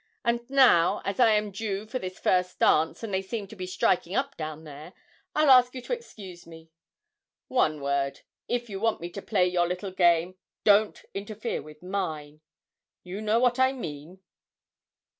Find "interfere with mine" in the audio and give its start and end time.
11.13-12.41